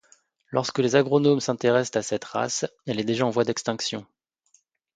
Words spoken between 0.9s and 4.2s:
agronomes s'intéressent à cette race, elle est déjà en voie d'extinction.